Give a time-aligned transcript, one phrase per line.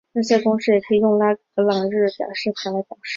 [0.15, 3.09] 这些公式也可以用拉格朗日表示法来表示。